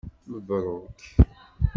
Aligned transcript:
Mebruk. 0.29 0.95